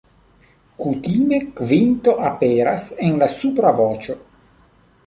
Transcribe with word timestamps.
Kutime 0.83 1.39
kvinto 1.59 2.17
aperas 2.31 2.89
en 3.09 3.23
la 3.25 3.31
supra 3.37 3.79
voĉo. 3.83 4.19